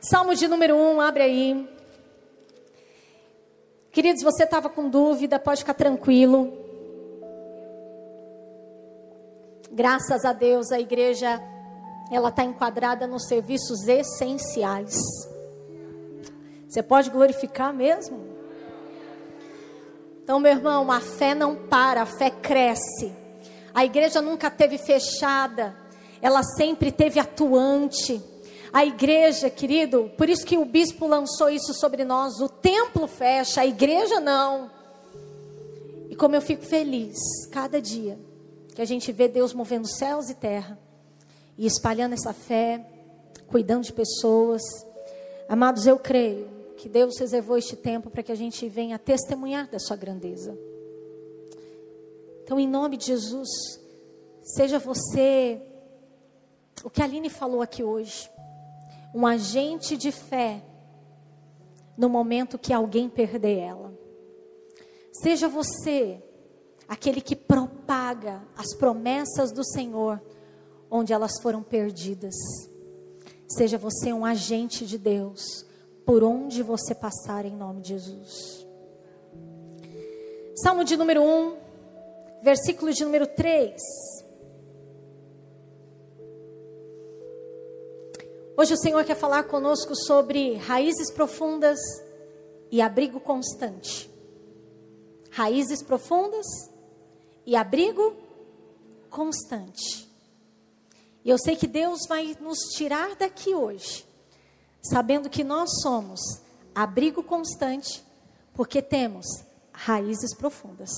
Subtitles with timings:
[0.00, 1.68] Salmo de número 1, um, abre aí.
[3.92, 6.50] Queridos, você estava com dúvida, pode ficar tranquilo.
[9.70, 11.38] Graças a Deus, a igreja
[12.10, 14.94] ela está enquadrada nos serviços essenciais.
[16.66, 18.24] Você pode glorificar mesmo?
[20.24, 23.12] Então, meu irmão, a fé não para, a fé cresce.
[23.74, 25.76] A igreja nunca teve fechada,
[26.22, 28.29] ela sempre teve atuante.
[28.72, 33.62] A igreja, querido, por isso que o bispo lançou isso sobre nós: o templo fecha,
[33.62, 34.70] a igreja não.
[36.08, 37.18] E como eu fico feliz
[37.50, 38.18] cada dia
[38.74, 40.78] que a gente vê Deus movendo céus e terra
[41.58, 42.86] e espalhando essa fé,
[43.48, 44.62] cuidando de pessoas.
[45.48, 49.78] Amados, eu creio que Deus reservou este tempo para que a gente venha testemunhar da
[49.78, 50.56] sua grandeza.
[52.44, 53.48] Então, em nome de Jesus,
[54.42, 55.60] seja você
[56.82, 58.30] o que a Aline falou aqui hoje
[59.14, 60.62] um agente de fé
[61.96, 63.92] no momento que alguém perder ela.
[65.12, 66.22] Seja você
[66.88, 70.20] aquele que propaga as promessas do Senhor
[70.90, 72.34] onde elas foram perdidas.
[73.48, 75.66] Seja você um agente de Deus
[76.04, 78.66] por onde você passar em nome de Jesus.
[80.56, 81.56] Salmo de número 1,
[82.42, 83.80] versículo de número 3.
[88.60, 91.78] Hoje o Senhor quer falar conosco sobre raízes profundas
[92.70, 94.10] e abrigo constante.
[95.30, 96.44] Raízes profundas
[97.46, 98.14] e abrigo
[99.08, 100.06] constante.
[101.24, 104.06] E eu sei que Deus vai nos tirar daqui hoje,
[104.82, 106.20] sabendo que nós somos
[106.74, 108.04] abrigo constante,
[108.52, 109.24] porque temos
[109.72, 110.90] raízes profundas.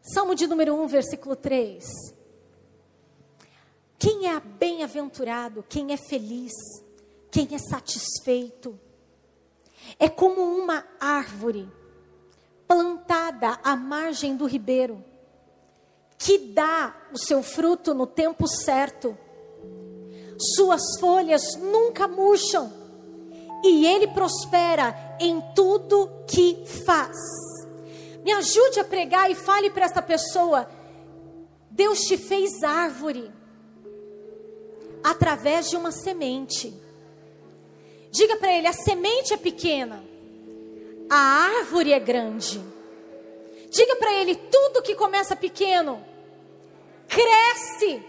[0.00, 2.23] Salmo de número 1, versículo 3.
[3.98, 6.52] Quem é bem-aventurado, quem é feliz,
[7.30, 8.78] quem é satisfeito,
[9.98, 11.68] é como uma árvore
[12.66, 15.04] plantada à margem do ribeiro,
[16.18, 19.16] que dá o seu fruto no tempo certo,
[20.38, 22.72] suas folhas nunca murcham,
[23.62, 27.16] e ele prospera em tudo que faz.
[28.22, 30.68] Me ajude a pregar e fale para esta pessoa:
[31.70, 33.30] Deus te fez árvore
[35.04, 36.72] através de uma semente.
[38.10, 40.02] Diga para ele: a semente é pequena,
[41.10, 41.16] a
[41.58, 42.58] árvore é grande.
[43.70, 46.02] Diga para ele: tudo que começa pequeno,
[47.06, 48.02] cresce.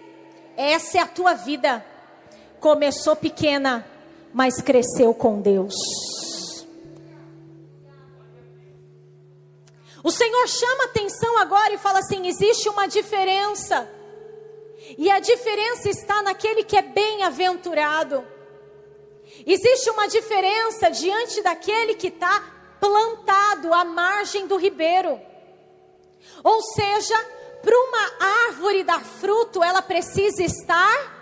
[0.55, 1.85] Essa é a tua vida.
[2.61, 3.85] Começou pequena,
[4.34, 5.75] mas cresceu com Deus.
[10.01, 13.89] O Senhor chama atenção agora e fala assim: existe uma diferença
[14.97, 18.25] e a diferença está naquele que é bem-aventurado.
[19.45, 22.41] Existe uma diferença diante daquele que está
[22.79, 25.19] plantado à margem do ribeiro.
[26.44, 27.16] Ou seja,
[27.61, 31.16] para uma árvore dar fruto, ela precisa estar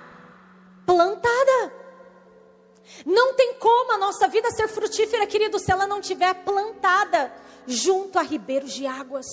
[0.86, 1.74] plantada.
[3.06, 7.34] Não tem como a nossa vida ser frutífera, querido, se ela não tiver plantada
[7.66, 9.26] junto a ribeiros de águas.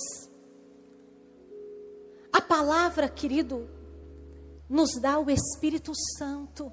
[2.31, 3.69] A palavra, querido,
[4.71, 6.71] nos dá o Espírito Santo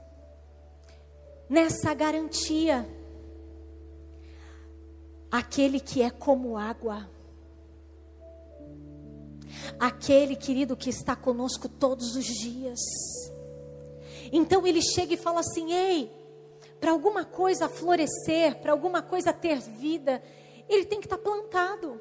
[1.51, 2.89] nessa garantia.
[5.29, 7.11] Aquele que é como água.
[9.81, 12.79] Aquele, querido, que está conosco todos os dias.
[14.33, 16.09] Então ele chega e fala assim: ei,
[16.79, 20.23] para alguma coisa florescer, para alguma coisa ter vida,
[20.69, 22.01] ele tem que estar plantado.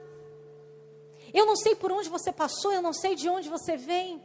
[1.33, 4.21] Eu não sei por onde você passou, eu não sei de onde você vem,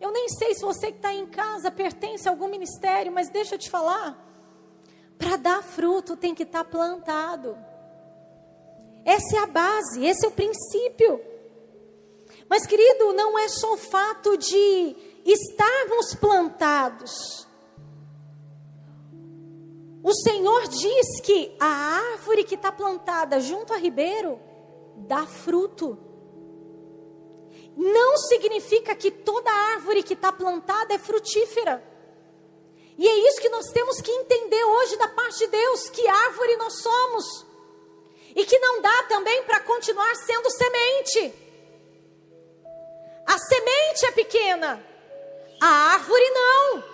[0.00, 3.54] eu nem sei se você que está em casa pertence a algum ministério, mas deixa
[3.54, 4.22] eu te falar.
[5.18, 7.56] Para dar fruto tem que estar tá plantado.
[9.04, 11.20] Essa é a base, esse é o princípio.
[12.48, 17.46] Mas, querido, não é só o fato de estarmos plantados.
[20.02, 21.66] O Senhor diz que a
[22.12, 24.38] árvore que está plantada junto a ribeiro
[24.96, 25.98] dá fruto
[27.76, 31.84] não significa que toda árvore que está plantada é frutífera.
[32.96, 36.56] E é isso que nós temos que entender hoje da parte de Deus: que árvore
[36.56, 37.46] nós somos.
[38.34, 41.34] E que não dá também para continuar sendo semente.
[43.26, 44.86] A semente é pequena,
[45.60, 46.84] a árvore não.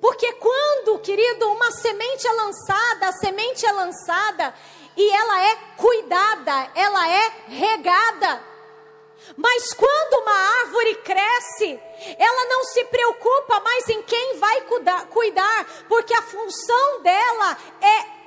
[0.00, 4.54] Porque quando, querido, uma semente é lançada, a semente é lançada
[4.96, 8.49] e ela é cuidada, ela é regada
[9.36, 11.80] Mas quando uma árvore cresce,
[12.18, 14.62] ela não se preocupa mais em quem vai
[15.10, 18.20] cuidar, porque a função dela é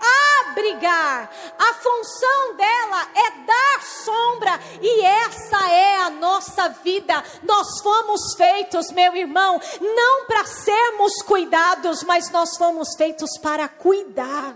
[0.50, 7.24] abrigar, a função dela é dar sombra, e essa é a nossa vida.
[7.44, 14.56] Nós fomos feitos, meu irmão, não para sermos cuidados, mas nós fomos feitos para cuidar.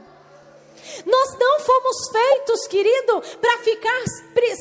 [1.05, 4.03] Nós não fomos feitos, querido, para ficar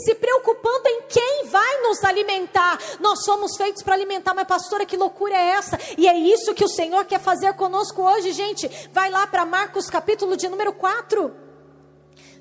[0.05, 2.79] se preocupando em quem vai nos alimentar.
[3.01, 5.79] Nós somos feitos para alimentar, mas pastora, que loucura é essa?
[5.97, 8.69] E é isso que o Senhor quer fazer conosco hoje, gente.
[8.93, 11.35] Vai lá para Marcos capítulo de número 4.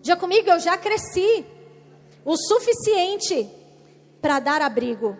[0.01, 1.45] Já comigo, eu já cresci
[2.23, 3.49] o suficiente
[4.21, 5.17] para dar abrigo.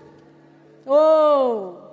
[0.86, 1.86] Oh!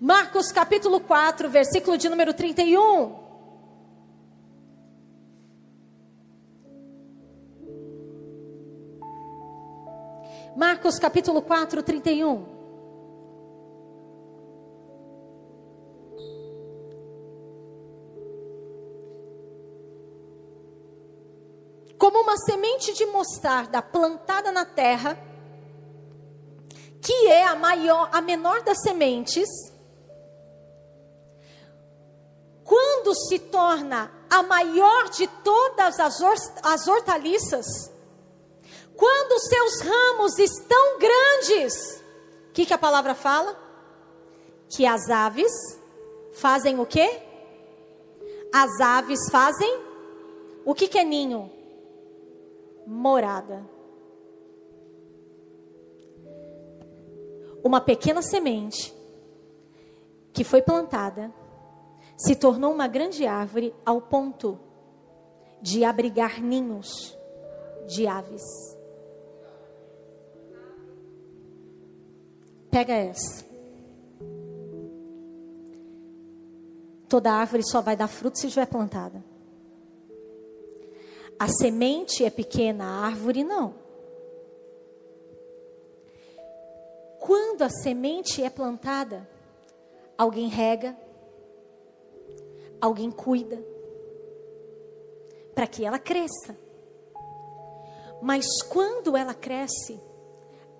[0.00, 3.27] Marcos capítulo 4, versículo de número 31.
[10.58, 12.44] Marcos capítulo 4, 31.
[21.96, 25.16] Como uma semente de mostarda plantada na terra,
[27.00, 29.48] que é a maior, a menor das sementes,
[32.64, 36.20] quando se torna a maior de todas as,
[36.64, 37.96] as hortaliças,
[38.98, 42.02] quando seus ramos estão grandes,
[42.48, 43.56] o que, que a palavra fala?
[44.68, 45.52] Que as aves
[46.32, 47.22] fazem o quê?
[48.52, 49.80] As aves fazem
[50.64, 51.48] o que, que é ninho?
[52.84, 53.64] Morada.
[57.62, 58.92] Uma pequena semente
[60.32, 61.32] que foi plantada
[62.16, 64.58] se tornou uma grande árvore ao ponto
[65.62, 67.16] de abrigar ninhos
[67.86, 68.76] de aves.
[72.70, 73.46] Pega essa.
[77.08, 79.24] Toda árvore só vai dar fruto se estiver plantada.
[81.38, 83.74] A semente é pequena, a árvore não.
[87.18, 89.28] Quando a semente é plantada,
[90.16, 90.96] alguém rega,
[92.80, 93.62] alguém cuida,
[95.54, 96.58] para que ela cresça.
[98.20, 99.98] Mas quando ela cresce,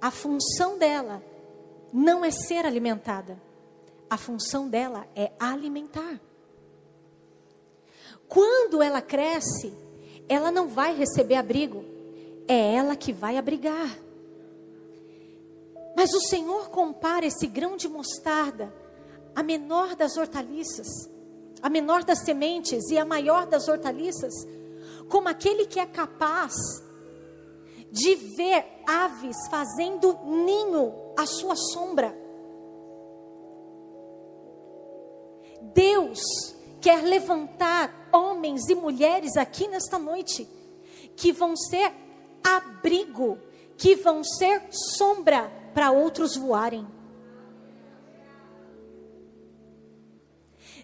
[0.00, 1.23] a função dela
[1.93, 3.40] não é ser alimentada.
[4.08, 6.20] A função dela é alimentar.
[8.29, 9.73] Quando ela cresce,
[10.29, 11.85] ela não vai receber abrigo,
[12.46, 13.99] é ela que vai abrigar.
[15.96, 18.73] Mas o Senhor compara esse grão de mostarda,
[19.35, 20.87] a menor das hortaliças,
[21.62, 24.32] a menor das sementes e a maior das hortaliças,
[25.08, 26.55] como aquele que é capaz
[27.90, 32.16] de ver aves fazendo ninho à sua sombra.
[35.74, 36.20] Deus
[36.80, 40.48] quer levantar homens e mulheres aqui nesta noite
[41.16, 41.92] que vão ser
[42.42, 43.36] abrigo,
[43.76, 46.86] que vão ser sombra para outros voarem.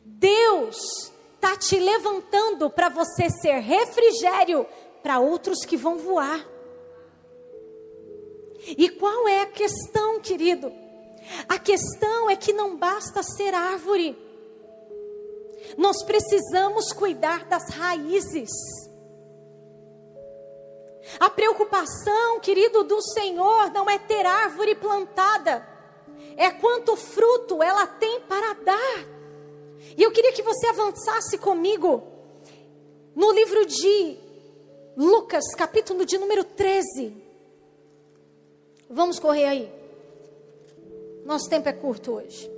[0.05, 4.67] Deus está te levantando para você ser refrigério
[5.01, 6.45] para outros que vão voar.
[8.67, 10.73] E qual é a questão, querido?
[11.49, 14.17] A questão é que não basta ser árvore,
[15.77, 18.51] nós precisamos cuidar das raízes.
[21.19, 25.67] A preocupação, querido, do Senhor não é ter árvore plantada,
[26.37, 29.07] é quanto fruto ela tem para dar.
[29.97, 32.03] E eu queria que você avançasse comigo
[33.15, 34.19] no livro de
[34.97, 37.24] Lucas, capítulo de número 13.
[38.89, 39.73] Vamos correr aí.
[41.25, 42.51] Nosso tempo é curto hoje.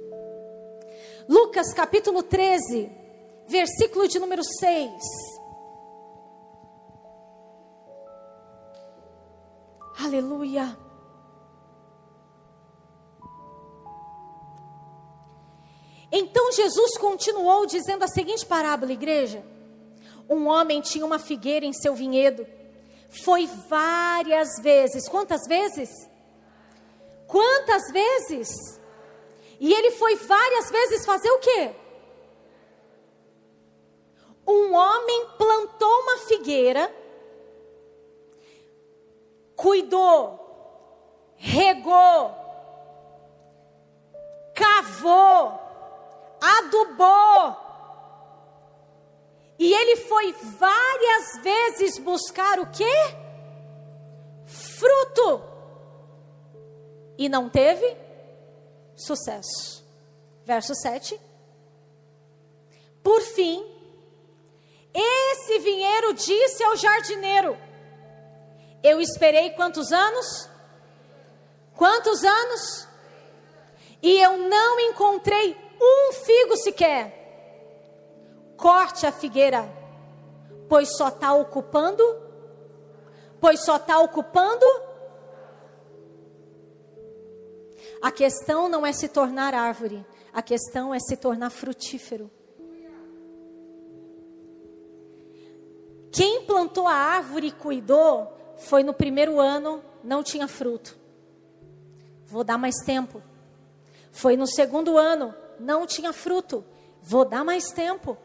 [1.29, 2.91] Lucas capítulo 13,
[3.49, 4.91] versículo de número 6.
[10.05, 10.77] Aleluia.
[16.13, 19.45] Então Jesus continuou dizendo a seguinte parábola, igreja:
[20.29, 22.47] Um homem tinha uma figueira em seu vinhedo.
[23.25, 25.09] Foi várias vezes.
[25.09, 25.91] Quantas vezes?
[27.27, 28.49] Quantas vezes?
[29.59, 31.75] E ele foi várias vezes fazer o quê?
[34.47, 36.95] Um homem plantou uma figueira,
[39.57, 42.33] cuidou, regou,
[44.55, 45.61] cavou,
[46.41, 47.57] adubou.
[49.59, 52.95] E ele foi várias vezes buscar o quê?
[54.45, 55.56] Fruto.
[57.19, 57.97] E não teve
[58.95, 59.85] sucesso.
[60.45, 61.21] Verso 7.
[63.03, 63.65] Por fim,
[64.93, 67.57] esse vinheiro disse ao jardineiro:
[68.83, 70.49] Eu esperei quantos anos?
[71.75, 72.89] Quantos anos?
[74.03, 77.15] E eu não encontrei um figo sequer.
[78.57, 79.69] Corte a figueira,
[80.69, 82.03] pois só está ocupando,
[83.41, 84.65] pois só está ocupando.
[88.01, 92.31] A questão não é se tornar árvore, a questão é se tornar frutífero.
[96.13, 100.97] Quem plantou a árvore e cuidou foi no primeiro ano, não tinha fruto.
[102.25, 103.23] Vou dar mais tempo.
[104.11, 106.65] Foi no segundo ano, não tinha fruto.
[107.03, 108.17] Vou dar mais tempo.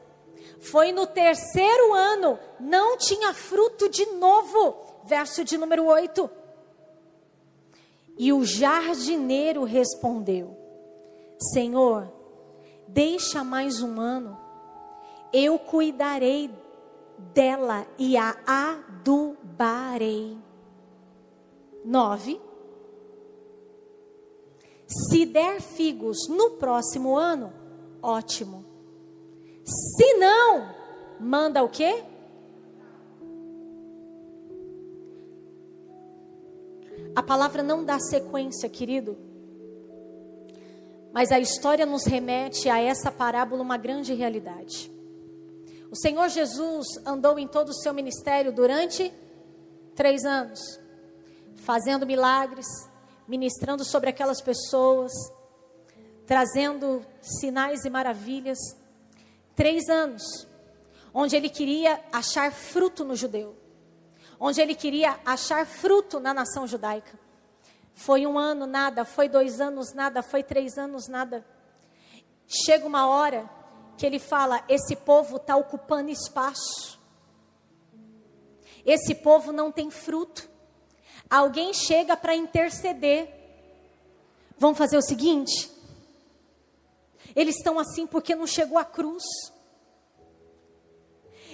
[0.59, 4.75] Foi no terceiro ano, não tinha fruto de novo.
[5.03, 6.29] Verso de número 8.
[8.21, 10.55] E o jardineiro respondeu:
[11.51, 12.07] Senhor,
[12.87, 14.37] deixa mais um ano,
[15.33, 16.51] eu cuidarei
[17.33, 20.37] dela e a adubarei.
[21.83, 22.39] 9.
[24.85, 27.51] Se der figos no próximo ano,
[28.03, 28.63] ótimo.
[29.65, 30.69] Se não,
[31.19, 32.03] manda o quê?
[37.15, 39.17] A palavra não dá sequência, querido.
[41.13, 44.89] Mas a história nos remete a essa parábola uma grande realidade.
[45.91, 49.11] O Senhor Jesus andou em todo o seu ministério durante
[49.93, 50.59] três anos,
[51.57, 52.65] fazendo milagres,
[53.27, 55.11] ministrando sobre aquelas pessoas,
[56.25, 58.57] trazendo sinais e maravilhas.
[59.53, 60.47] Três anos,
[61.13, 63.53] onde ele queria achar fruto no judeu,
[64.41, 67.17] onde ele queria achar fruto na nação judaica.
[67.93, 71.45] Foi um ano, nada, foi dois anos, nada, foi três anos, nada.
[72.65, 73.49] Chega uma hora
[73.97, 76.99] que ele fala: esse povo está ocupando espaço,
[78.85, 80.51] esse povo não tem fruto
[81.31, 83.29] alguém chega para interceder.
[84.57, 85.71] Vamos fazer o seguinte?
[87.33, 89.23] Eles estão assim porque não chegou a cruz.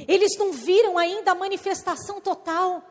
[0.08, 2.84] Eles não viram ainda a manifestação total.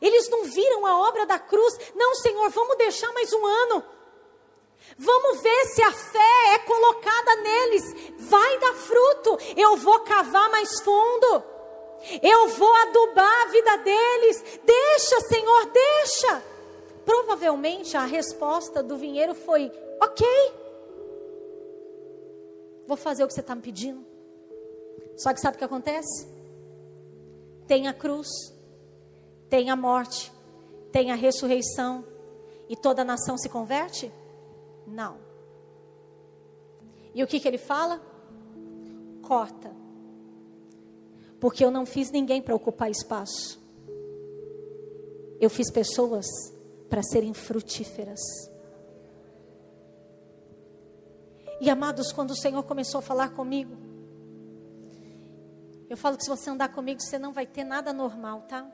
[0.00, 1.74] Eles não viram a obra da cruz.
[1.94, 3.84] Não, Senhor, vamos deixar mais um ano.
[4.98, 7.84] Vamos ver se a fé é colocada neles.
[8.18, 9.38] Vai dar fruto.
[9.56, 11.44] Eu vou cavar mais fundo.
[12.22, 14.44] Eu vou adubar a vida deles.
[14.64, 16.42] Deixa, Senhor, deixa.
[17.04, 19.70] Provavelmente a resposta do vinheiro foi:
[20.00, 20.26] Ok,
[22.86, 24.04] vou fazer o que você está me pedindo.
[25.16, 26.35] Só que sabe o que acontece?
[27.66, 28.28] Tem a cruz,
[29.48, 30.32] tem a morte,
[30.92, 32.04] tem a ressurreição
[32.68, 34.12] e toda a nação se converte?
[34.86, 35.18] Não.
[37.14, 38.00] E o que, que ele fala?
[39.22, 39.76] Corta
[41.40, 43.60] porque eu não fiz ninguém para ocupar espaço.
[45.40, 46.26] Eu fiz pessoas
[46.88, 48.20] para serem frutíferas.
[51.60, 53.76] E amados, quando o Senhor começou a falar comigo,
[55.88, 58.66] eu falo que se você andar comigo, você não vai ter nada normal, tá?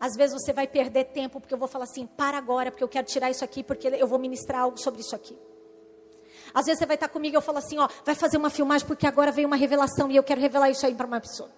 [0.00, 2.88] Às vezes você vai perder tempo, porque eu vou falar assim, para agora, porque eu
[2.88, 5.38] quero tirar isso aqui, porque eu vou ministrar algo sobre isso aqui.
[6.54, 8.86] Às vezes você vai estar comigo e eu falo assim, ó, vai fazer uma filmagem
[8.86, 11.50] porque agora veio uma revelação e eu quero revelar isso aí para uma pessoa.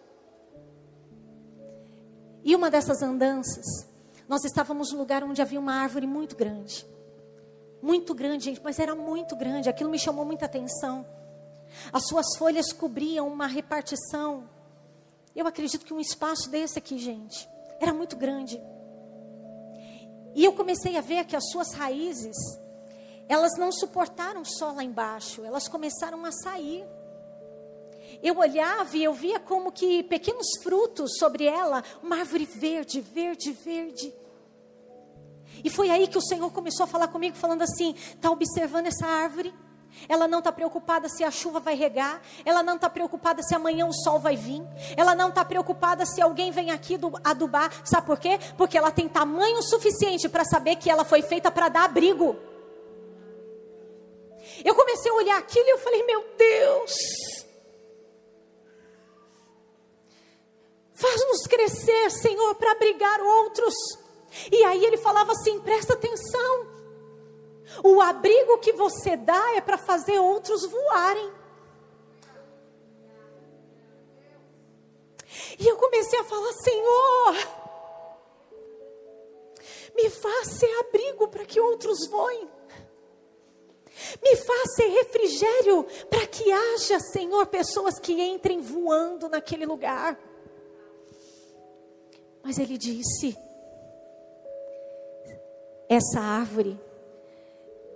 [2.44, 3.64] E uma dessas andanças,
[4.28, 6.86] nós estávamos num lugar onde havia uma árvore muito grande.
[7.80, 9.68] Muito grande, gente, mas era muito grande.
[9.68, 11.06] Aquilo me chamou muita atenção.
[11.92, 14.48] As suas folhas cobriam uma repartição.
[15.34, 17.48] Eu acredito que um espaço desse aqui, gente,
[17.80, 18.60] era muito grande.
[20.34, 22.36] E eu comecei a ver que as suas raízes
[23.28, 26.84] elas não suportaram só lá embaixo, elas começaram a sair.
[28.22, 33.52] Eu olhava e eu via como que pequenos frutos sobre ela, uma árvore verde, verde,
[33.52, 34.12] verde.
[35.64, 39.06] E foi aí que o Senhor começou a falar comigo, falando assim: está observando essa
[39.06, 39.54] árvore?
[40.08, 43.86] Ela não está preocupada se a chuva vai regar, ela não está preocupada se amanhã
[43.86, 44.62] o sol vai vir,
[44.96, 48.38] ela não está preocupada se alguém vem aqui adubar, sabe por quê?
[48.56, 52.36] Porque ela tem tamanho suficiente para saber que ela foi feita para dar abrigo.
[54.64, 56.92] Eu comecei a olhar aquilo e eu falei: Meu Deus,
[60.92, 63.74] faz-nos crescer, Senhor, para abrigar outros.
[64.50, 66.71] E aí ele falava assim: presta atenção.
[67.82, 71.32] O abrigo que você dá é para fazer outros voarem.
[75.58, 77.34] E eu comecei a falar: Senhor,
[79.94, 80.10] me
[80.44, 82.50] ser abrigo para que outros voem.
[84.22, 84.36] Me
[84.74, 90.18] ser refrigério para que haja, Senhor, pessoas que entrem voando naquele lugar.
[92.42, 93.36] Mas ele disse:
[95.88, 96.80] essa árvore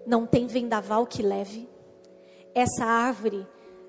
[0.06, 1.68] não tem vendaval que leve,
[2.54, 3.46] essa árvore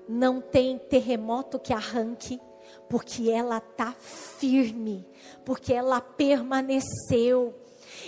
[0.08, 2.40] não tem terremoto que arranque,
[2.88, 5.06] porque ela está firme,
[5.44, 7.54] porque ela permaneceu.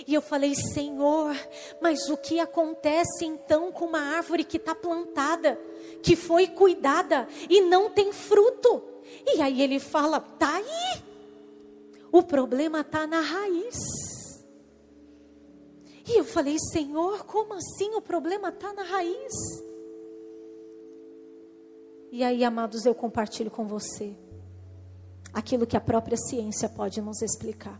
[0.07, 1.35] E eu falei, Senhor,
[1.81, 5.59] mas o que acontece então com uma árvore que está plantada,
[6.01, 8.83] que foi cuidada e não tem fruto?
[9.25, 11.01] E aí ele fala, tá aí.
[12.11, 14.10] O problema está na raiz.
[16.07, 19.33] E eu falei, Senhor, como assim o problema está na raiz?
[22.11, 24.17] E aí, amados, eu compartilho com você
[25.33, 27.79] aquilo que a própria ciência pode nos explicar.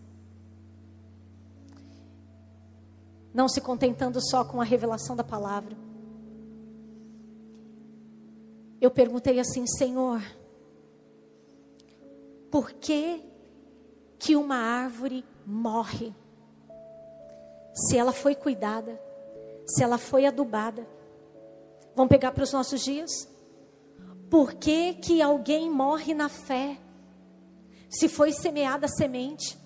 [3.34, 5.76] Não se contentando só com a revelação da palavra.
[8.80, 10.22] Eu perguntei assim, Senhor,
[12.50, 13.24] por que
[14.18, 16.14] que uma árvore morre?
[17.74, 19.00] Se ela foi cuidada,
[19.66, 20.88] se ela foi adubada.
[21.96, 23.10] Vamos pegar para os nossos dias?
[24.30, 26.78] Por que, que alguém morre na fé?
[27.90, 29.58] Se foi semeada a semente,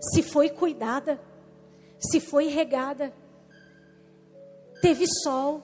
[0.00, 1.20] se foi cuidada,
[1.98, 3.12] se foi regada,
[4.82, 5.62] teve sol.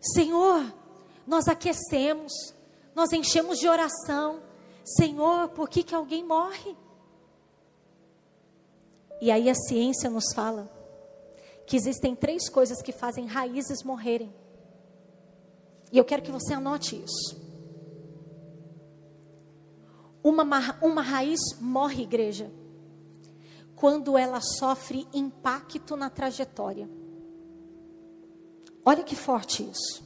[0.00, 0.64] Senhor,
[1.26, 2.32] nós aquecemos,
[2.94, 4.40] nós enchemos de oração.
[4.84, 6.76] Senhor, por que, que alguém morre?
[9.22, 10.68] E aí a ciência nos fala
[11.64, 14.34] que existem três coisas que fazem raízes morrerem.
[15.92, 17.40] E eu quero que você anote isso.
[20.24, 20.42] Uma,
[20.82, 22.50] uma raiz morre, igreja,
[23.76, 26.90] quando ela sofre impacto na trajetória.
[28.84, 30.02] Olha que forte isso.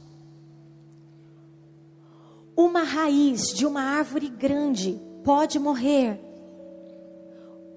[2.55, 6.26] Uma raiz de uma árvore grande pode morrer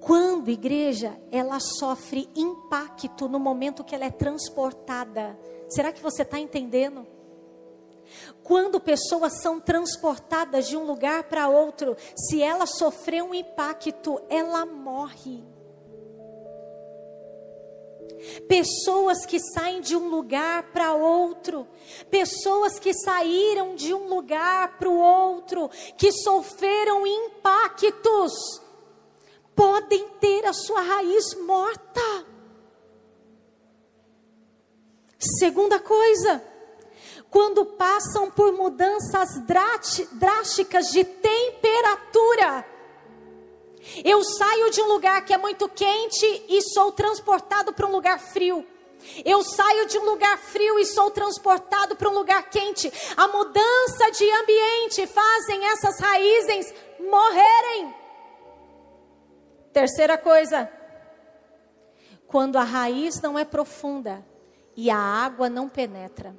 [0.00, 5.38] quando, igreja, ela sofre impacto no momento que ela é transportada.
[5.68, 7.06] Será que você está entendendo?
[8.42, 14.66] Quando pessoas são transportadas de um lugar para outro, se ela sofrer um impacto, ela
[14.66, 15.44] morre.
[18.48, 21.66] Pessoas que saem de um lugar para outro,
[22.10, 28.32] pessoas que saíram de um lugar para o outro, que sofreram impactos,
[29.60, 32.26] podem ter a sua raiz morta.
[35.38, 36.42] Segunda coisa,
[37.28, 39.28] quando passam por mudanças
[40.12, 42.66] drásticas de temperatura.
[44.02, 48.18] Eu saio de um lugar que é muito quente e sou transportado para um lugar
[48.18, 48.66] frio.
[49.26, 52.90] Eu saio de um lugar frio e sou transportado para um lugar quente.
[53.14, 57.99] A mudança de ambiente fazem essas raízes morrerem.
[59.72, 60.70] Terceira coisa,
[62.26, 64.24] quando a raiz não é profunda
[64.76, 66.34] e a água não penetra.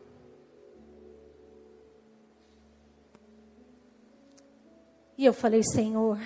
[5.17, 6.17] E eu falei, Senhor,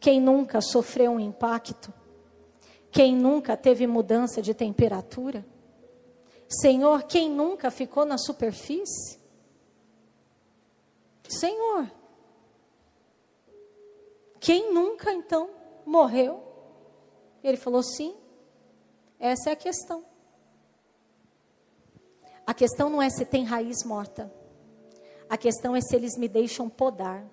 [0.00, 1.92] quem nunca sofreu um impacto?
[2.90, 5.44] Quem nunca teve mudança de temperatura?
[6.48, 9.20] Senhor, quem nunca ficou na superfície?
[11.28, 11.90] Senhor,
[14.38, 15.55] quem nunca então
[15.86, 16.42] morreu?
[17.42, 18.14] Ele falou: sim,
[19.18, 20.04] essa é a questão.
[22.46, 24.32] A questão não é se tem raiz morta,
[25.28, 27.24] a questão é se eles me deixam podar.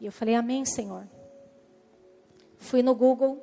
[0.00, 1.08] E eu falei, Amém, Senhor.
[2.56, 3.42] Fui no Google.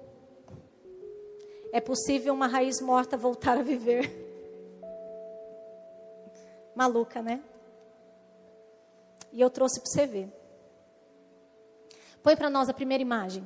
[1.71, 4.09] É possível uma raiz morta voltar a viver?
[6.73, 7.43] Maluca, né?
[9.35, 10.33] E eu trouxe para você ver.
[12.23, 13.45] Põe para nós a primeira imagem.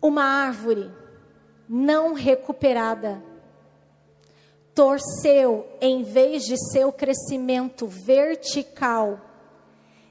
[0.00, 0.88] Uma árvore
[1.68, 3.20] não recuperada
[4.72, 9.20] torceu em vez de seu crescimento vertical,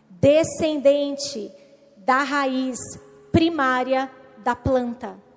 [0.10, 1.50] descendente
[1.95, 2.78] da raiz
[3.32, 5.30] primária da planta.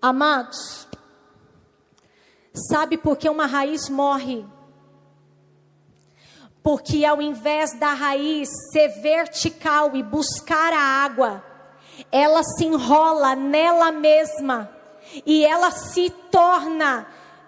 [0.00, 0.86] Amados,
[2.52, 4.46] sabe por que uma raiz morre?
[6.62, 11.42] Porque ao invés da raiz ser vertical e buscar a água,
[12.12, 14.70] ela se enrola nela mesma
[15.26, 17.06] e ela se torna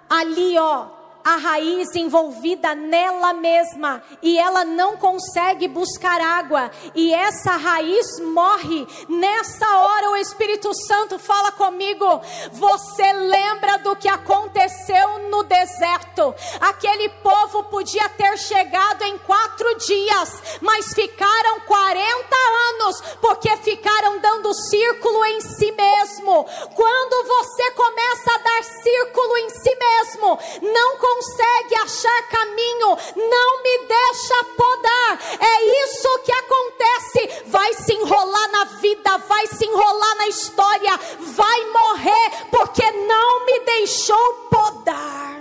[0.08, 7.56] ali, ó, a raiz envolvida nela mesma e ela não consegue buscar água e essa
[7.56, 8.86] raiz morre.
[9.08, 12.20] Nessa hora o Espírito Santo fala comigo.
[12.52, 16.34] Você lembra do que aconteceu no deserto?
[16.60, 22.36] Aquele povo podia ter chegado em quatro dias, mas ficaram 40
[22.70, 26.44] anos porque ficaram dando círculo em si mesmo.
[26.74, 33.78] Quando você começa a dar círculo em si mesmo, não consegue achar caminho, não me
[33.86, 35.18] deixa podar.
[35.40, 37.44] É isso que acontece.
[37.46, 43.60] Vai se enrolar na vida, vai se enrolar na história, vai morrer porque não me
[43.60, 45.40] deixou podar.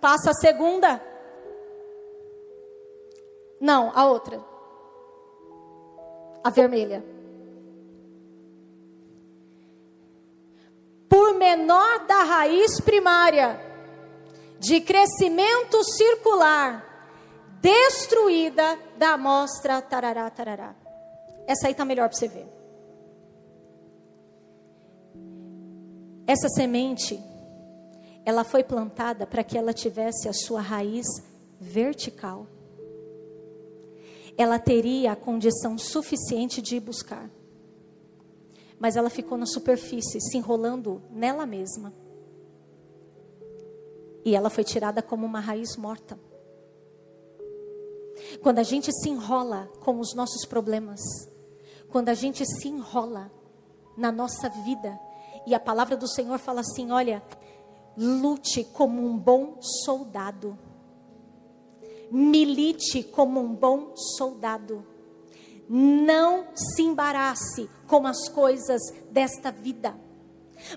[0.00, 1.00] Passa a segunda.
[3.60, 4.44] Não, a outra.
[6.42, 7.13] A vermelha.
[11.14, 13.60] Por menor da raiz primária,
[14.58, 16.84] de crescimento circular,
[17.60, 20.74] destruída da amostra tarará, tarará.
[21.46, 22.48] Essa aí está melhor para você ver.
[26.26, 27.22] Essa semente,
[28.24, 31.06] ela foi plantada para que ela tivesse a sua raiz
[31.60, 32.48] vertical.
[34.36, 37.30] Ela teria a condição suficiente de ir buscar
[38.78, 41.92] mas ela ficou na superfície, se enrolando nela mesma.
[44.24, 46.18] E ela foi tirada como uma raiz morta.
[48.42, 51.00] Quando a gente se enrola com os nossos problemas,
[51.90, 53.30] quando a gente se enrola
[53.96, 54.98] na nossa vida,
[55.46, 57.22] e a palavra do Senhor fala assim: olha,
[57.96, 60.58] lute como um bom soldado,
[62.10, 64.93] milite como um bom soldado
[65.68, 70.03] não se embarace com as coisas desta vida.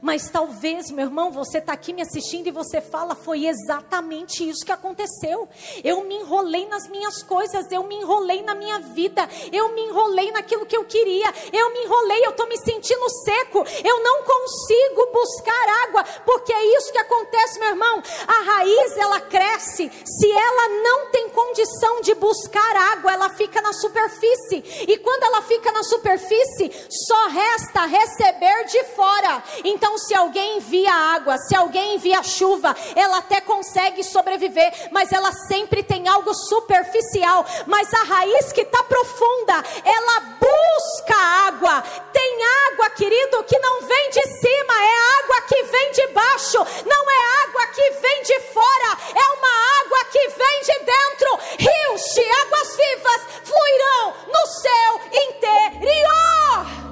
[0.02, 4.66] Mas talvez, meu irmão, você está aqui me assistindo e você fala: foi exatamente isso
[4.66, 5.48] que aconteceu.
[5.84, 10.32] Eu me enrolei nas minhas coisas, eu me enrolei na minha vida, eu me enrolei
[10.32, 15.12] naquilo que eu queria, eu me enrolei, eu estou me sentindo seco, eu não consigo
[15.12, 18.02] buscar água, porque é isso que acontece, meu irmão.
[18.28, 23.74] A raiz ela cresce, se ela não tem condição de buscar água, ela fica na
[23.74, 29.44] superfície, e quando ela fica na superfície, só resta receber de fora.
[29.64, 29.77] Então,
[30.08, 35.84] se alguém envia água, se alguém envia chuva, ela até consegue sobreviver, mas ela sempre
[35.84, 37.46] tem algo superficial.
[37.66, 41.16] Mas a raiz que está profunda, ela busca
[41.48, 41.84] água.
[42.14, 42.38] Tem
[42.72, 47.44] água, querido, que não vem de cima, é água que vem de baixo, não é
[47.44, 51.40] água que vem de fora, é uma água que vem de dentro.
[51.60, 56.87] Rios de águas vivas fluirão no seu interior.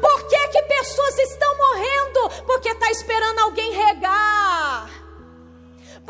[0.00, 2.44] Por que, que pessoas estão morrendo?
[2.46, 4.99] Porque está esperando alguém regar.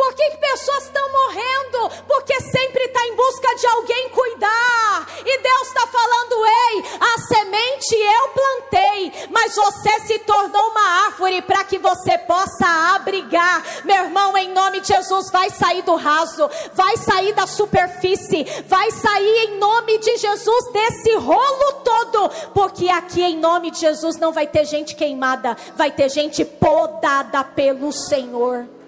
[0.00, 2.04] Por que, que pessoas estão morrendo?
[2.08, 5.06] Porque sempre está em busca de alguém cuidar.
[5.26, 11.42] E Deus está falando: ei, a semente eu plantei, mas você se tornou uma árvore
[11.42, 13.62] para que você possa abrigar.
[13.84, 18.90] Meu irmão, em nome de Jesus, vai sair do raso, vai sair da superfície, vai
[18.92, 22.30] sair em nome de Jesus desse rolo todo.
[22.54, 27.44] Porque aqui, em nome de Jesus, não vai ter gente queimada, vai ter gente podada
[27.44, 28.79] pelo Senhor.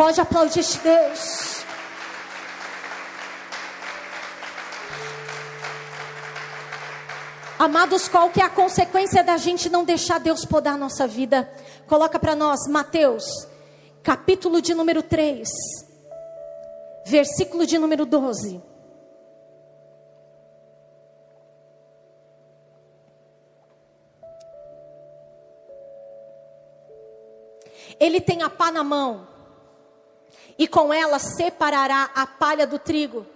[0.00, 1.62] Pode aplaudir Deus.
[7.58, 11.52] Amados, qual que é a consequência da gente não deixar Deus podar nossa vida?
[11.86, 13.24] Coloca para nós, Mateus,
[14.02, 15.46] capítulo de número 3,
[17.04, 18.58] versículo de número 12.
[28.00, 29.28] Ele tem a pá na mão
[30.60, 33.26] e com ela separará a palha do trigo,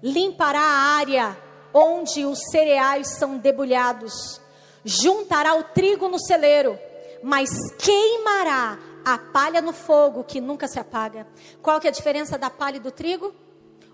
[0.00, 1.36] limpará a área
[1.74, 4.40] onde os cereais são debulhados,
[4.84, 6.78] juntará o trigo no celeiro,
[7.24, 11.26] mas queimará a palha no fogo que nunca se apaga.
[11.60, 13.34] Qual que é a diferença da palha e do trigo?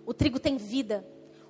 [0.04, 1.02] O trigo tem vida,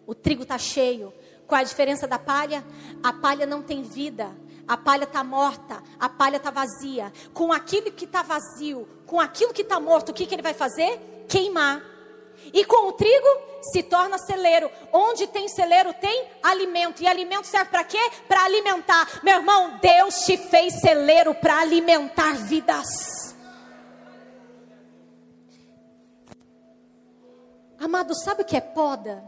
[0.07, 1.13] o trigo está cheio.
[1.45, 2.65] Qual é a diferença da palha?
[3.03, 4.31] A palha não tem vida,
[4.71, 7.13] a palha está morta, a palha está vazia.
[7.35, 10.55] Com aquilo que está vazio, com aquilo que está morto, o que, que ele vai
[10.55, 11.25] fazer?
[11.29, 11.83] Queimar.
[12.53, 13.27] E com o trigo
[13.63, 14.71] se torna celeiro.
[14.93, 17.03] Onde tem celeiro tem alimento.
[17.03, 17.99] E alimento serve para quê?
[18.29, 19.09] Para alimentar.
[19.25, 22.87] Meu irmão, Deus te fez celeiro para alimentar vidas.
[27.77, 29.21] Amado, sabe o que é poda?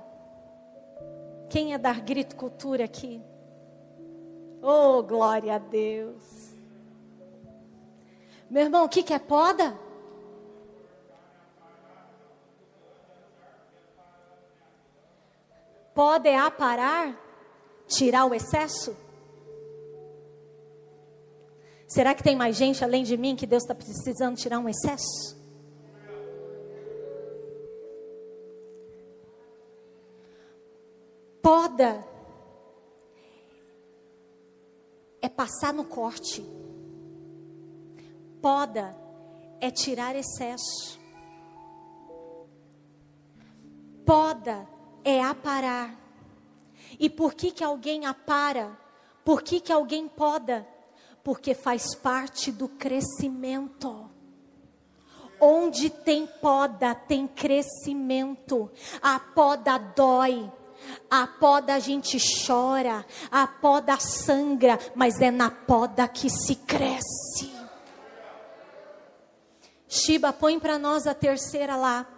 [1.50, 3.32] Quem é da agricultura aqui?
[4.64, 6.53] Oh, glória a Deus.
[8.48, 9.77] Meu irmão, o que, que é poda?
[15.92, 17.18] Poda é aparar,
[17.88, 18.96] tirar o excesso?
[21.88, 25.37] Será que tem mais gente além de mim que Deus está precisando tirar um excesso?
[31.42, 32.12] Poda
[35.23, 36.45] é passar no corte.
[38.43, 38.97] Poda
[39.61, 41.01] é tirar excesso.
[44.05, 44.69] Poda
[45.05, 45.97] é aparar.
[46.99, 48.77] E por que que alguém apara?
[49.25, 50.67] Por que que alguém poda?
[51.23, 54.11] Porque faz parte do crescimento.
[55.41, 58.71] Onde tem poda, tem crescimento.
[59.01, 60.51] A poda dói.
[61.11, 67.53] A poda a gente chora, a poda sangra, mas é na poda que se cresce.
[69.88, 72.09] Shiba, põe para nós a terceira lá,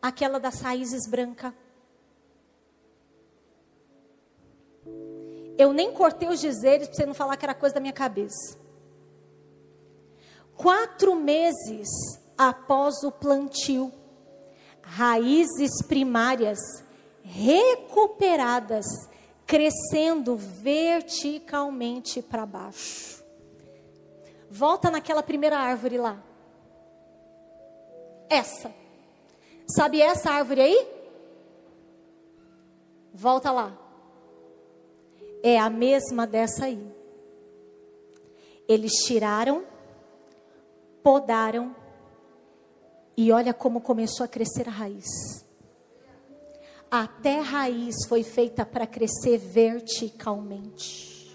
[0.00, 1.52] aquela das raízes brancas.
[5.58, 8.58] Eu nem cortei os dizeres para você não falar que era coisa da minha cabeça.
[10.56, 11.88] Quatro meses
[12.38, 13.92] após o plantio,
[14.82, 16.58] raízes primárias
[17.22, 18.86] recuperadas,
[19.46, 23.22] crescendo verticalmente para baixo.
[24.50, 26.22] Volta naquela primeira árvore lá.
[28.28, 28.72] Essa.
[29.66, 30.88] Sabe essa árvore aí?
[33.14, 33.78] Volta lá.
[35.42, 36.92] É a mesma dessa aí.
[38.68, 39.64] Eles tiraram,
[41.02, 41.74] podaram,
[43.16, 45.44] e olha como começou a crescer a raiz.
[46.94, 51.34] Até raiz foi feita para crescer verticalmente.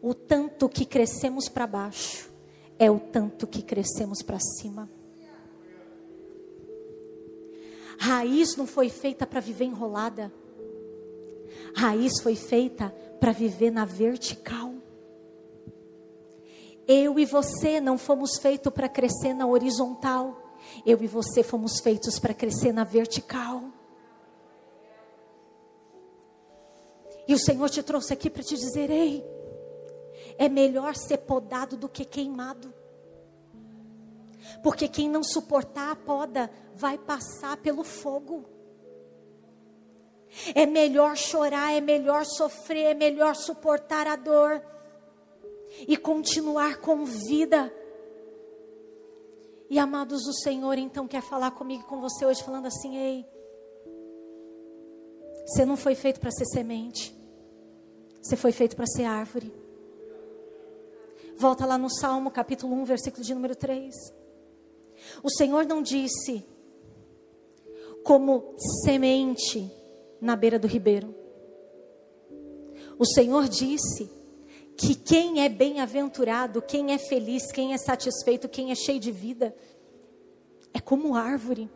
[0.00, 2.30] O tanto que crescemos para baixo
[2.78, 4.88] é o tanto que crescemos para cima.
[7.98, 10.32] Raiz não foi feita para viver enrolada.
[11.74, 12.88] Raiz foi feita
[13.20, 14.72] para viver na vertical.
[16.86, 20.47] Eu e você não fomos feitos para crescer na horizontal.
[20.84, 23.64] Eu e você fomos feitos para crescer na vertical.
[27.26, 29.24] E o Senhor te trouxe aqui para te dizer: ei,
[30.38, 32.72] é melhor ser podado do que queimado.
[34.62, 38.44] Porque quem não suportar a poda vai passar pelo fogo.
[40.54, 44.62] É melhor chorar, é melhor sofrer, é melhor suportar a dor
[45.86, 47.72] e continuar com vida
[49.70, 53.26] e amados, o Senhor então quer falar comigo e com você hoje, falando assim: ei,
[55.46, 57.14] você não foi feito para ser semente,
[58.22, 59.52] você foi feito para ser árvore.
[61.36, 63.94] Volta lá no Salmo capítulo 1, versículo de número 3.
[65.22, 66.44] O Senhor não disse
[68.02, 68.54] como
[68.84, 69.70] semente
[70.20, 71.14] na beira do ribeiro.
[72.98, 74.17] O Senhor disse
[74.78, 79.52] que quem é bem-aventurado, quem é feliz, quem é satisfeito, quem é cheio de vida,
[80.72, 81.68] é como árvore.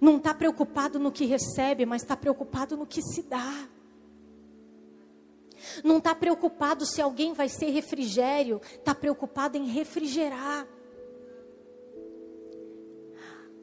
[0.00, 3.68] Não está preocupado no que recebe, mas está preocupado no que se dá.
[5.82, 10.68] Não está preocupado se alguém vai ser refrigério, está preocupado em refrigerar.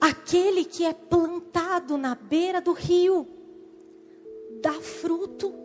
[0.02, 3.26] Aquele que é plantado na beira do rio,
[4.62, 5.63] dá fruto.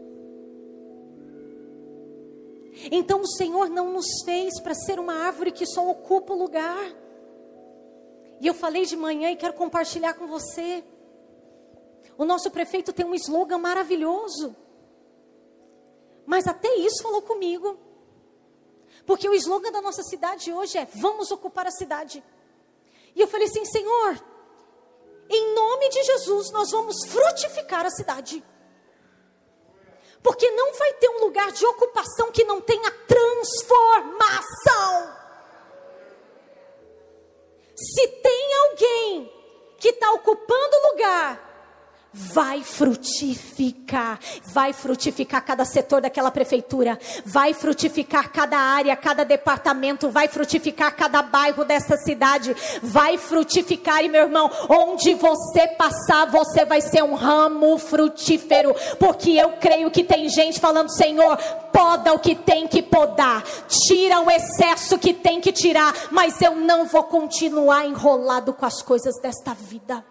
[2.91, 6.95] Então o Senhor não nos fez para ser uma árvore que só ocupa o lugar.
[8.41, 10.85] E eu falei de manhã e quero compartilhar com você.
[12.17, 14.55] O nosso prefeito tem um slogan maravilhoso.
[16.25, 17.79] Mas até isso falou comigo.
[19.07, 22.23] Porque o slogan da nossa cidade hoje é: vamos ocupar a cidade.
[23.15, 24.23] E eu falei assim: Senhor,
[25.29, 28.45] em nome de Jesus, nós vamos frutificar a cidade.
[30.23, 35.17] Porque não vai ter um lugar de ocupação que não tenha transformação.
[37.77, 39.33] Se tem alguém
[39.79, 41.48] que está ocupando lugar
[42.19, 50.27] vai frutificar, vai frutificar cada setor daquela prefeitura, vai frutificar cada área, cada departamento, vai
[50.27, 56.81] frutificar cada bairro dessa cidade, vai frutificar, e meu irmão, onde você passar, você vai
[56.81, 61.37] ser um ramo frutífero, porque eu creio que tem gente falando, Senhor,
[61.73, 66.57] poda o que tem que podar, tira o excesso que tem que tirar, mas eu
[66.57, 70.05] não vou continuar enrolado com as coisas desta vida.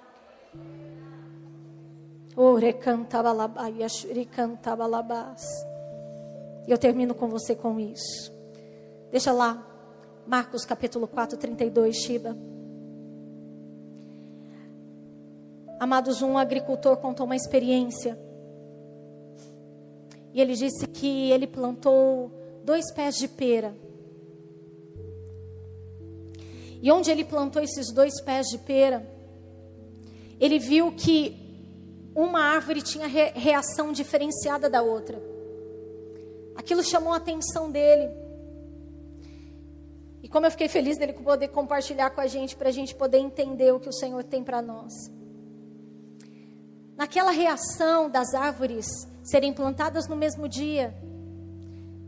[6.68, 8.32] Eu termino com você com isso.
[9.10, 9.68] Deixa lá,
[10.28, 12.38] Marcos capítulo 4, 32, Shiba.
[15.80, 18.16] Amados, um agricultor contou uma experiência.
[20.32, 22.32] E ele disse que ele plantou
[22.64, 23.74] dois pés de pera.
[26.84, 29.04] E onde ele plantou esses dois pés de pera,
[30.40, 31.47] ele viu que
[32.20, 35.22] uma árvore tinha reação diferenciada da outra.
[36.56, 38.10] Aquilo chamou a atenção dele.
[40.24, 43.20] E como eu fiquei feliz dele poder compartilhar com a gente, para a gente poder
[43.20, 44.92] entender o que o Senhor tem para nós.
[46.96, 48.88] Naquela reação das árvores
[49.24, 50.96] serem plantadas no mesmo dia,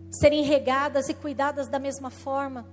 [0.09, 2.65] serem regadas e cuidadas da mesma forma.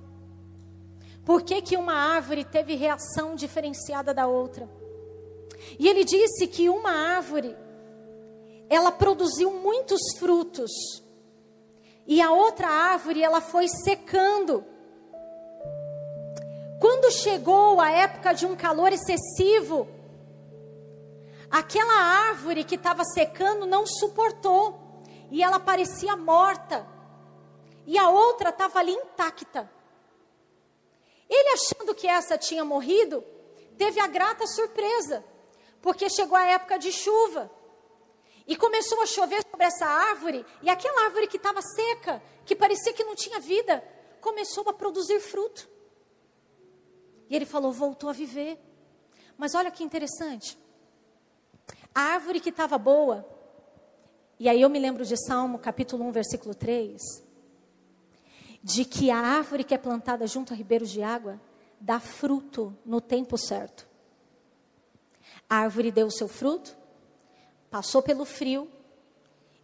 [1.23, 4.67] Por que, que uma árvore teve reação diferenciada da outra?
[5.79, 7.57] E ele disse que uma árvore,
[8.69, 10.71] ela produziu muitos frutos,
[12.07, 14.65] e a outra árvore, ela foi secando.
[16.81, 19.89] Quando chegou a época de um calor excessivo,
[21.51, 26.87] aquela árvore que estava secando não suportou, e ela parecia morta,
[27.87, 29.71] e a outra estava ali intacta.
[31.29, 33.25] Ele achando que essa tinha morrido,
[33.77, 35.25] teve a grata surpresa
[35.81, 37.51] porque chegou a época de chuva.
[38.47, 42.93] E começou a chover sobre essa árvore, e aquela árvore que estava seca, que parecia
[42.93, 43.83] que não tinha vida,
[44.21, 45.69] começou a produzir fruto.
[47.29, 48.59] E ele falou: voltou a viver.
[49.37, 50.57] Mas olha que interessante.
[51.95, 53.27] A árvore que estava boa,
[54.39, 57.01] e aí eu me lembro de Salmo capítulo 1, versículo 3,
[58.63, 61.41] de que a árvore que é plantada junto a ribeiros de água
[61.81, 63.87] dá fruto no tempo certo.
[65.49, 66.77] A árvore deu o seu fruto,
[67.71, 68.71] passou pelo frio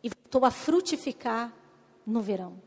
[0.03, 1.53] e voltou a frutificar
[2.07, 2.61] no verão.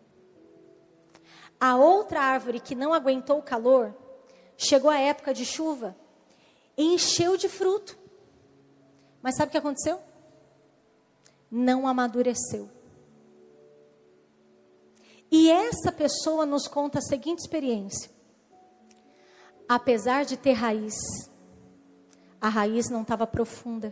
[1.60, 3.96] A outra árvore que não aguentou o calor,
[4.58, 5.96] chegou a época de chuva
[6.78, 7.98] encheu de fruto.
[9.22, 10.00] Mas sabe o que aconteceu?
[11.50, 12.70] Não amadureceu.
[15.32, 18.12] E essa pessoa nos conta a seguinte experiência:
[19.68, 20.96] apesar de ter raiz,
[22.46, 23.92] a raiz não estava profunda.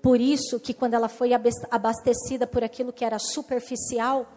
[0.00, 4.28] Por isso que quando ela foi abastecida por aquilo que era superficial,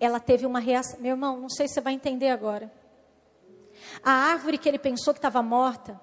[0.00, 0.98] ela teve uma reação.
[0.98, 2.72] Meu irmão, não sei se você vai entender agora.
[4.02, 6.00] A árvore que ele pensou que estava morta,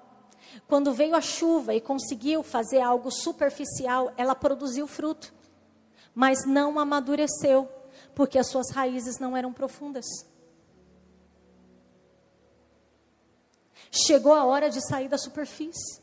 [0.68, 5.34] quando veio a chuva e conseguiu fazer algo superficial, ela produziu fruto,
[6.14, 7.68] mas não amadureceu,
[8.14, 10.06] porque as suas raízes não eram profundas.
[13.94, 16.00] Chegou a hora de sair da superfície.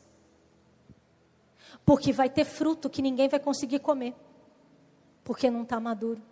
[1.84, 4.14] Porque vai ter fruto que ninguém vai conseguir comer.
[5.24, 6.22] Porque não está maduro.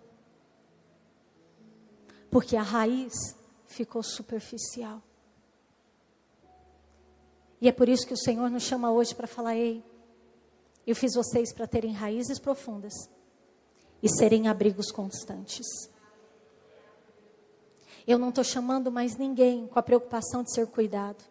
[2.31, 3.13] Porque a raiz
[3.67, 5.03] ficou superficial.
[7.61, 9.85] E é por isso que o Senhor nos chama hoje para falar: ei,
[10.87, 12.95] eu fiz vocês para terem raízes profundas
[14.01, 15.67] e serem abrigos constantes.
[18.07, 21.23] Eu não estou chamando mais ninguém com a preocupação de ser cuidado.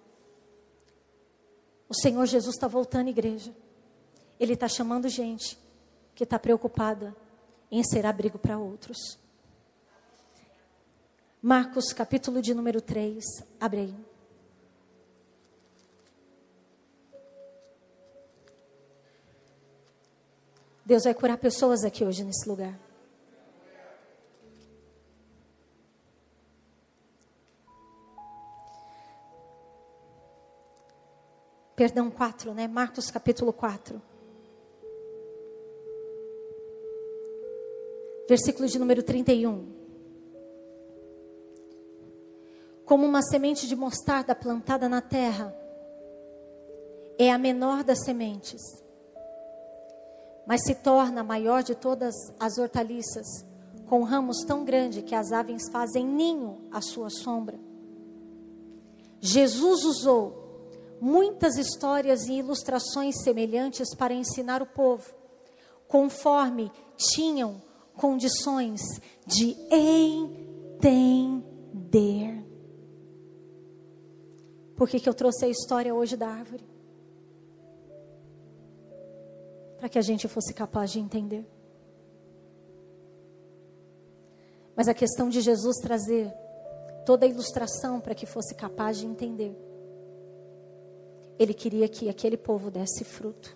[1.90, 3.54] O Senhor Jesus está voltando, igreja.
[4.40, 5.58] Ele está chamando gente
[6.14, 7.16] que está preocupada
[7.72, 9.18] em ser abrigo para outros.
[11.42, 13.24] Marcos, capítulo de número 3.
[13.60, 13.96] Abre aí.
[20.86, 22.87] Deus vai curar pessoas aqui hoje nesse lugar.
[31.78, 32.68] Perdão, 4, né?
[32.68, 34.02] Marcos capítulo 4.
[38.28, 39.64] Versículo de número 31.
[42.84, 45.56] Como uma semente de mostarda plantada na terra,
[47.16, 48.62] é a menor das sementes,
[50.48, 53.28] mas se torna a maior de todas as hortaliças,
[53.88, 57.60] com ramos tão grandes que as aves fazem ninho à sua sombra.
[59.22, 60.47] Jesus usou
[61.00, 65.14] muitas histórias e ilustrações semelhantes para ensinar o povo,
[65.88, 67.62] conforme tinham
[67.96, 68.82] condições
[69.26, 71.18] de entender.
[74.76, 76.64] Por que, que eu trouxe a história hoje da árvore?
[79.78, 81.48] Para que a gente fosse capaz de entender.
[84.76, 86.32] Mas a questão de Jesus trazer
[87.06, 89.67] toda a ilustração para que fosse capaz de entender
[91.38, 93.56] ele queria que aquele povo desse fruto.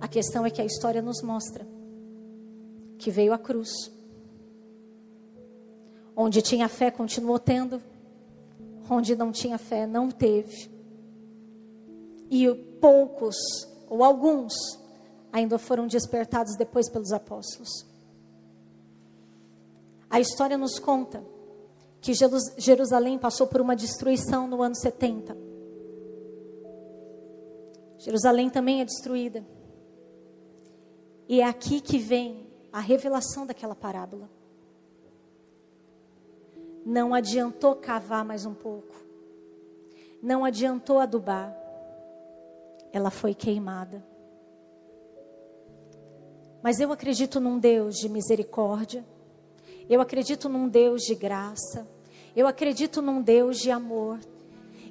[0.00, 1.66] A questão é que a história nos mostra
[2.98, 3.70] que veio a cruz,
[6.16, 7.82] Onde tinha fé, continuou tendo.
[8.88, 10.70] Onde não tinha fé, não teve.
[12.30, 13.36] E poucos,
[13.88, 14.52] ou alguns,
[15.32, 17.86] ainda foram despertados depois pelos apóstolos.
[20.08, 21.24] A história nos conta
[22.04, 22.12] que
[22.58, 25.34] Jerusalém passou por uma destruição no ano 70.
[27.96, 29.42] Jerusalém também é destruída.
[31.26, 34.28] E é aqui que vem a revelação daquela parábola.
[36.84, 38.94] Não adiantou cavar mais um pouco.
[40.22, 41.56] Não adiantou adubar.
[42.92, 44.04] Ela foi queimada.
[46.62, 49.02] Mas eu acredito num Deus de misericórdia.
[49.88, 51.93] Eu acredito num Deus de graça.
[52.36, 54.18] Eu acredito num Deus de amor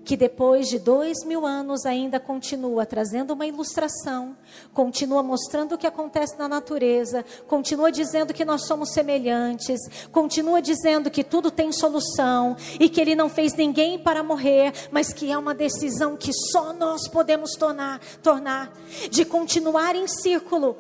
[0.04, 4.36] que depois de dois mil anos ainda continua trazendo uma ilustração,
[4.74, 9.80] continua mostrando o que acontece na natureza, continua dizendo que nós somos semelhantes,
[10.12, 15.14] continua dizendo que tudo tem solução e que Ele não fez ninguém para morrer, mas
[15.14, 18.74] que é uma decisão que só nós podemos tornar, tornar
[19.10, 20.76] de continuar em círculo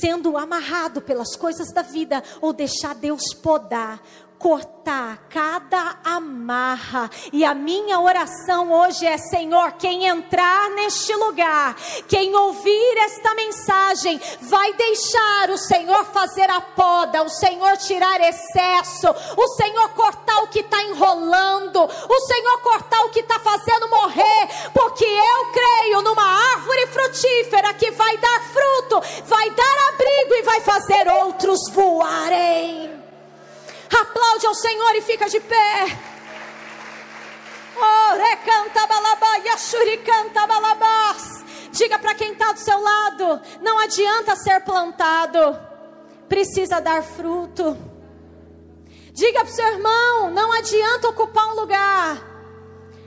[0.00, 4.00] sendo amarrado pelas coisas da vida ou deixar Deus podar
[4.42, 7.08] cortar cada amarra.
[7.32, 11.76] E a minha oração hoje é: Senhor, quem entrar neste lugar,
[12.08, 19.08] quem ouvir esta mensagem, vai deixar o Senhor fazer a poda, o Senhor tirar excesso,
[19.36, 24.48] o Senhor cortar o que está enrolando, o Senhor cortar o que está fazendo morrer,
[24.74, 30.60] porque eu creio numa árvore frutífera que vai dar fruto, vai dar abrigo e vai
[30.60, 33.01] fazer outros voarem.
[34.00, 36.12] Aplaude ao Senhor e fica de pé.
[41.72, 45.58] Diga para quem está do seu lado: não adianta ser plantado,
[46.28, 47.76] precisa dar fruto.
[49.12, 52.22] Diga para o seu irmão: não adianta ocupar um lugar,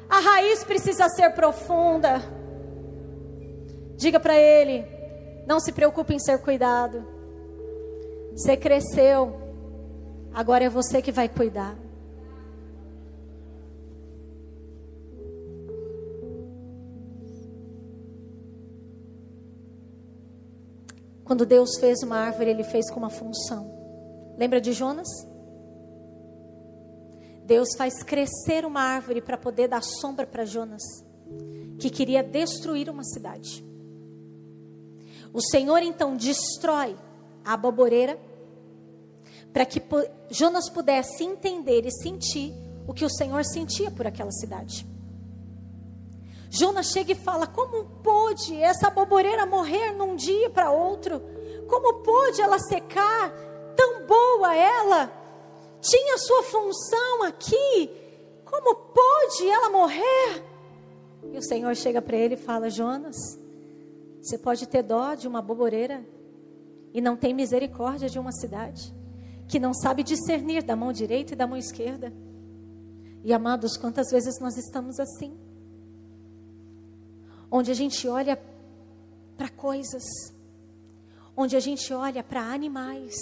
[0.10, 2.22] a raiz precisa ser profunda.
[3.96, 4.86] Diga para ele:
[5.48, 7.06] não se preocupe em ser cuidado.
[8.36, 9.40] Você cresceu,
[10.36, 11.78] Agora é você que vai cuidar.
[21.24, 23.72] Quando Deus fez uma árvore, Ele fez com uma função.
[24.38, 25.08] Lembra de Jonas?
[27.46, 30.84] Deus faz crescer uma árvore para poder dar sombra para Jonas,
[31.80, 33.64] que queria destruir uma cidade.
[35.32, 36.98] O Senhor então destrói
[37.46, 38.20] a baboreira
[39.56, 39.82] para que
[40.30, 42.53] Jonas pudesse entender e sentir
[42.86, 44.86] o que o Senhor sentia por aquela cidade.
[46.49, 51.22] Jonas chega e fala: Como pôde essa boboreira morrer num dia para outro?
[51.70, 53.32] Como pôde ela secar?
[53.78, 55.10] Tão boa ela,
[55.80, 57.89] tinha sua função aqui.
[58.43, 60.43] Como pôde ela morrer?
[61.32, 63.16] E o Senhor chega para ele e fala: Jonas,
[64.22, 66.06] você pode ter dó de uma boboreira
[66.93, 68.93] e não tem misericórdia de uma cidade
[69.48, 72.12] que não sabe discernir da mão direita e da mão esquerda.
[73.24, 75.36] E amados, quantas vezes nós estamos assim?
[77.50, 78.39] Onde a gente olha
[79.38, 80.04] para coisas,
[81.36, 83.16] onde a gente olha para animais,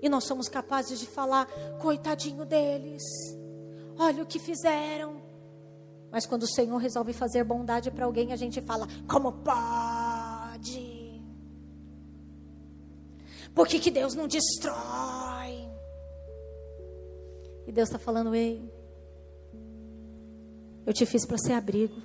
[0.00, 1.46] e nós somos capazes de falar:
[1.80, 3.02] coitadinho deles,
[3.98, 5.20] olha o que fizeram.
[6.10, 9.97] Mas quando o Senhor resolve fazer bondade para alguém, a gente fala: como pode?
[13.58, 15.68] Por que, que Deus não destrói?
[17.66, 18.62] E Deus está falando, ei,
[20.86, 22.00] eu te fiz para ser abrigo.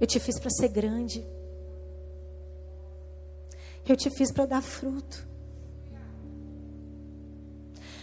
[0.00, 1.26] Eu te fiz para ser grande.
[3.84, 5.26] Eu te fiz para dar fruto.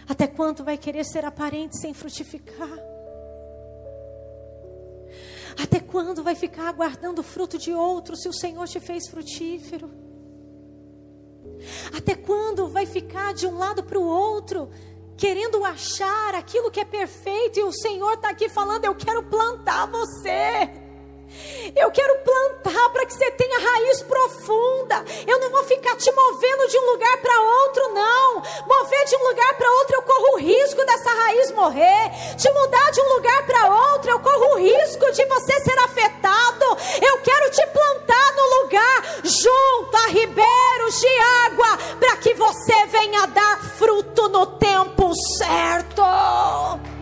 [0.05, 2.84] Até quanto vai querer ser aparente sem frutificar?
[5.61, 9.89] Até quando vai ficar aguardando o fruto de outro se o Senhor te fez frutífero?
[11.95, 14.69] Até quando vai ficar de um lado para o outro,
[15.17, 19.87] querendo achar aquilo que é perfeito e o Senhor está aqui falando: Eu quero plantar
[19.87, 20.84] você.
[21.75, 25.03] Eu quero plantar para que você tenha raiz profunda.
[25.27, 28.35] Eu não vou ficar te movendo de um lugar para outro, não.
[28.65, 32.35] Mover de um lugar para outro, eu corro o risco dessa raiz morrer.
[32.37, 36.65] Te mudar de um lugar para outro, eu corro o risco de você ser afetado.
[37.01, 43.25] Eu quero te plantar no lugar junto a ribeiros de água, para que você venha
[43.27, 46.94] dar fruto no tempo certo.